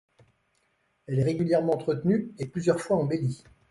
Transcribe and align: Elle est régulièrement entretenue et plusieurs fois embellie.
Elle 1.05 1.19
est 1.19 1.23
régulièrement 1.23 1.75
entretenue 1.75 2.33
et 2.39 2.47
plusieurs 2.47 2.81
fois 2.81 2.97
embellie. 2.97 3.43